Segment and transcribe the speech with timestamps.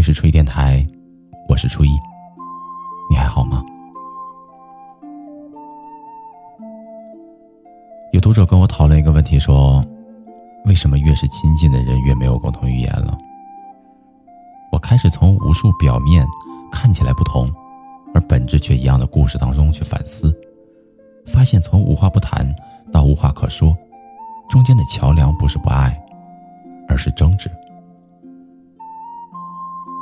[0.00, 0.82] 里是初一电台，
[1.46, 1.90] 我是初一，
[3.10, 3.62] 你还好吗？
[8.10, 9.78] 有读者跟我讨论一个问题，说
[10.64, 13.14] 为什么越是亲近的人越没有共同语言了？
[14.72, 16.26] 我开始从无数表面
[16.72, 17.46] 看起来不同，
[18.14, 20.34] 而本质却一样的故事当中去反思，
[21.26, 22.50] 发现从无话不谈
[22.90, 23.76] 到无话可说，
[24.48, 25.94] 中间的桥梁不是不爱，
[26.88, 27.50] 而是争执。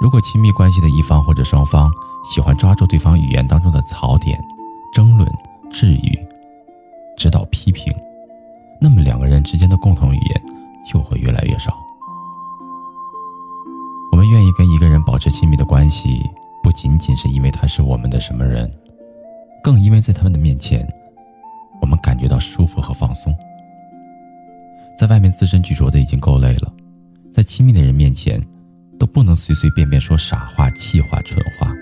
[0.00, 4.38] 如果亲密关系的一方或者双方喜欢抓住对方语言当中的槽点，
[4.92, 5.28] 争论、
[5.70, 6.16] 质疑、
[7.16, 7.92] 指导、批评，
[8.80, 10.44] 那么两个人之间的共同语言
[10.88, 11.76] 就会越来越少。
[14.12, 16.28] 我们愿意跟一个人保持亲密的关系，
[16.62, 18.70] 不仅仅是因为他是我们的什么人，
[19.62, 20.86] 更因为在他们的面前，
[21.80, 23.36] 我们感觉到舒服和放松。
[24.96, 26.72] 在外面自斟句酌的已经够累了，
[27.32, 28.40] 在亲密的人面前。
[28.98, 31.72] 都不能随随便便说傻话、气话、蠢话，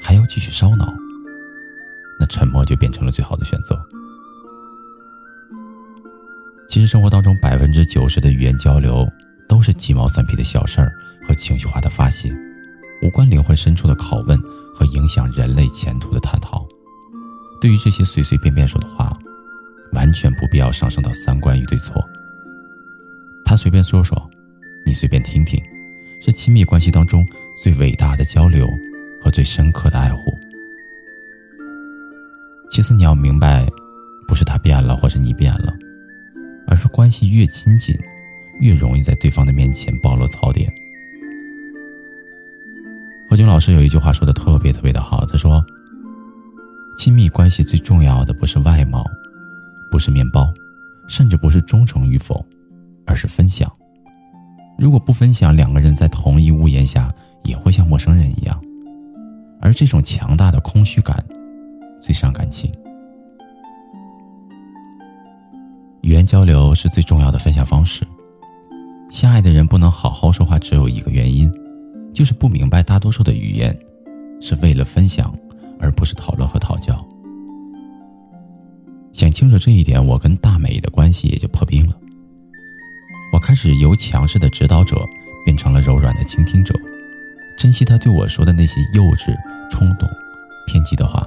[0.00, 0.92] 还要继续烧脑，
[2.20, 3.80] 那沉默就变成了最好的选择。
[6.68, 9.08] 其实生活当中百分之九十的语言交流
[9.48, 10.92] 都是鸡毛蒜皮的小事儿
[11.26, 12.32] 和情绪化的发泄，
[13.02, 14.38] 无关灵魂深处的拷问
[14.74, 16.66] 和影响人类前途的探讨。
[17.60, 19.16] 对于这些随随便便说的话，
[19.92, 22.04] 完全不必要上升到三观与对错。
[23.44, 24.30] 他随便说说，
[24.84, 25.62] 你随便听听。
[26.24, 28.66] 是亲密关系当中最伟大的交流
[29.20, 30.32] 和最深刻的爱护。
[32.70, 33.68] 其次，你要明白，
[34.26, 35.74] 不是他变了，或是你变了，
[36.66, 37.94] 而是关系越亲近，
[38.58, 40.72] 越容易在对方的面前暴露槽点。
[43.28, 45.62] 何炅老师有一句话说的特别特别的好，他说
[46.96, 49.04] ：“亲密关系最重要的不是外貌，
[49.90, 50.50] 不是面包，
[51.06, 52.42] 甚至不是忠诚与否，
[53.04, 53.70] 而是分享。”
[54.76, 57.12] 如果不分享，两个人在同一屋檐下
[57.44, 58.60] 也会像陌生人一样，
[59.60, 61.24] 而这种强大的空虚感
[62.00, 62.72] 最伤感情。
[66.02, 68.06] 语言交流是最重要的分享方式。
[69.10, 71.50] 相爱的人不能好好说话，只有一个原因，
[72.12, 73.74] 就是不明白大多数的语言
[74.40, 75.32] 是为了分享，
[75.78, 77.02] 而不是讨论和讨教。
[79.12, 80.73] 想清楚这一点，我跟大美
[83.96, 84.96] 强势的指导者
[85.44, 86.74] 变成了柔软的倾听者，
[87.58, 89.34] 珍惜他对我说的那些幼稚、
[89.70, 90.08] 冲动、
[90.66, 91.26] 偏激的话，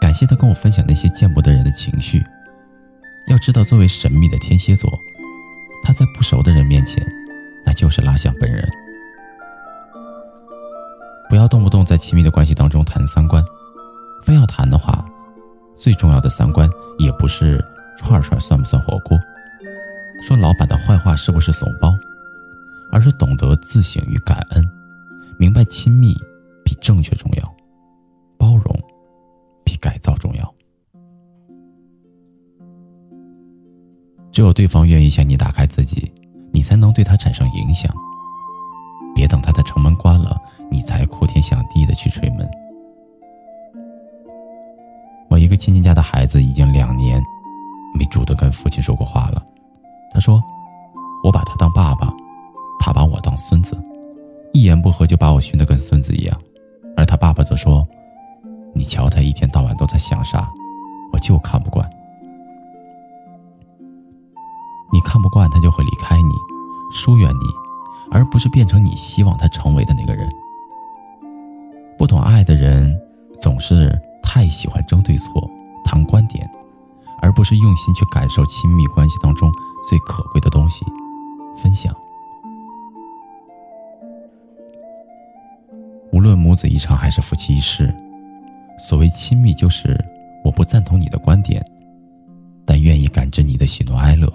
[0.00, 2.24] 感谢他跟我分享那些见不得人的情绪。
[3.28, 4.92] 要知道，作为神秘的天蝎座，
[5.82, 7.02] 他在不熟的人面前，
[7.64, 8.68] 那就是蜡像本人。
[11.30, 13.42] 不要动不动在亲密的关系当中谈三观，
[14.22, 15.04] 非要谈的话，
[15.74, 17.64] 最重要的三观也不是
[17.96, 19.18] 串串算不算火锅。
[20.24, 21.94] 说老板的坏话是不是怂包，
[22.90, 24.66] 而是懂得自省与感恩，
[25.38, 26.14] 明白亲密
[26.64, 27.54] 比正确重要，
[28.38, 28.74] 包容
[29.66, 30.54] 比改造重要。
[34.32, 36.10] 只有对方愿意向你打开自己，
[36.54, 37.94] 你才能对他产生影响。
[39.14, 42.50] 别等他的城门关了，你才哭天响地的去捶门。
[45.28, 47.22] 我一个亲戚家的孩子已经两年
[47.98, 49.43] 没主动跟父亲说过话了。
[50.14, 50.40] 他说
[51.24, 52.08] ：“我把他当爸爸，
[52.78, 53.76] 他把我当孙子，
[54.52, 56.40] 一言不合就把我训得跟孙子一样。
[56.96, 57.84] 而他爸爸则说
[58.72, 60.48] ：‘你瞧他一天到晚都在想啥，
[61.12, 61.90] 我就看不惯。’
[64.92, 66.32] 你看不惯他就会离开你，
[66.92, 67.46] 疏远你，
[68.12, 70.28] 而不是变成你希望他成为的那个人。
[71.98, 72.96] 不懂爱的人，
[73.40, 73.92] 总是
[74.22, 75.50] 太喜欢争对错、
[75.84, 76.48] 谈观点，
[77.20, 79.52] 而不是用心去感受亲密关系当中。”
[79.88, 80.84] 最可贵的东西，
[81.62, 81.94] 分享。
[86.10, 87.92] 无论母子一场还是夫妻一世，
[88.78, 89.98] 所谓亲密，就是
[90.44, 91.64] 我不赞同你的观点，
[92.64, 94.32] 但愿意感知你的喜怒哀乐。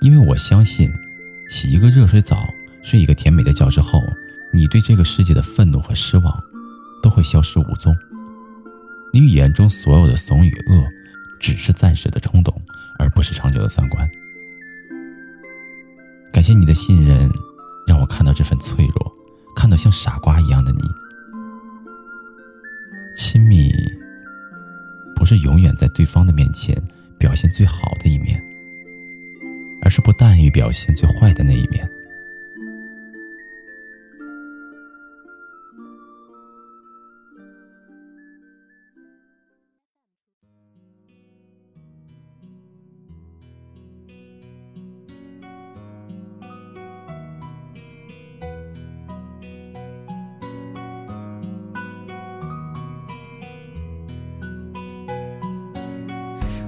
[0.00, 0.90] 因为我相信，
[1.50, 2.36] 洗一个热水澡，
[2.82, 4.00] 睡一个甜美的觉之后，
[4.54, 6.42] 你对这个世界的愤怒和失望
[7.02, 7.94] 都会消失无踪。
[9.12, 10.84] 你眼中所有的怂与恶，
[11.38, 12.54] 只是暂时的冲动，
[12.98, 14.08] 而不是长久的三观。
[16.42, 17.30] 感谢你的信任，
[17.86, 19.12] 让我看到这份脆弱，
[19.54, 20.80] 看到像傻瓜一样的你。
[23.14, 23.72] 亲密，
[25.14, 26.76] 不是永远在对方的面前
[27.16, 28.42] 表现最好的一面，
[29.82, 31.88] 而是不但于表现最坏的那一面。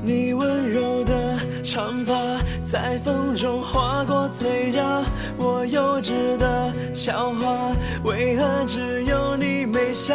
[0.04, 2.14] 你温柔的长发
[2.66, 5.02] 在风中划过嘴角，
[5.38, 7.72] 我幼稚的笑话，
[8.04, 10.14] 为何只有你没笑？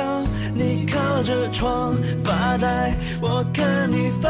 [0.54, 4.29] 你靠着窗发呆，我看你发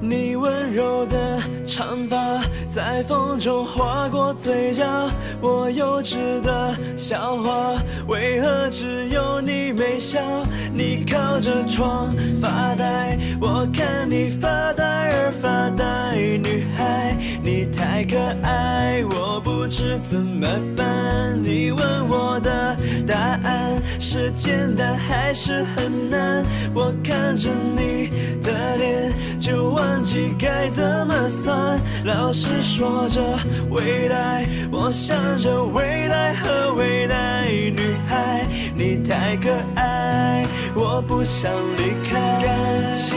[0.00, 2.40] 你温柔的长发
[2.70, 4.84] 在风中划过嘴角，
[5.40, 7.74] 我幼稚的笑话，
[8.06, 10.20] 为何只有你没笑？
[10.72, 16.16] 你靠着窗发呆，我看你发呆而发呆。
[16.16, 20.46] 女孩，你太可爱，我不知怎么
[20.76, 21.36] 办。
[21.42, 22.76] 你问我的
[23.08, 26.44] 答案是简单还是很难？
[26.72, 28.08] 我看着你
[28.40, 31.80] 的脸就忘记该怎么算。
[32.04, 33.20] 老师说着
[33.68, 37.48] 未来，我想着未来和未来。
[37.48, 38.46] 女孩，
[38.76, 40.46] 你太可爱，
[40.76, 42.40] 我不想离开。
[42.46, 43.16] 感谢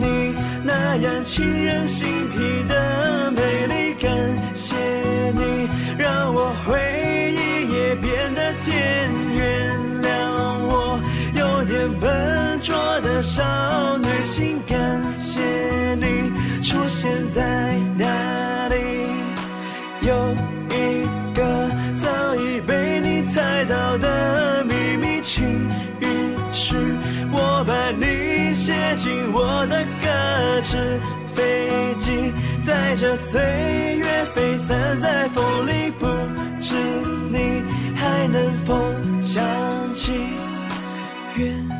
[0.00, 0.34] 你
[0.64, 4.10] 那样沁人心脾的美丽，感
[4.54, 4.74] 谢
[5.98, 9.10] 让我回忆也变得甜。
[9.34, 10.08] 原谅
[10.66, 11.00] 我
[11.34, 15.40] 有点笨拙的少女心，感谢
[15.94, 16.32] 你
[16.62, 18.74] 出现在那里。
[20.00, 20.34] 有
[20.70, 21.70] 一个
[22.02, 25.44] 早已被你猜到的秘密，请
[26.00, 26.76] 允许
[27.32, 31.00] 我把你写进我的歌词。
[31.34, 32.32] 飞机
[32.66, 33.40] 在这岁
[33.98, 36.06] 月飞散在风里，不
[36.60, 36.74] 知
[37.30, 37.62] 你
[37.94, 38.74] 还能否
[39.20, 39.44] 想
[39.92, 40.12] 起
[41.36, 41.73] 原谅。